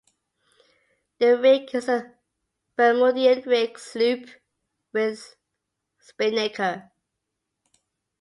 [1.19, 2.15] The rig is a
[2.75, 4.29] Bermudian rig sloop
[4.91, 5.35] with
[5.99, 6.89] spinnaker.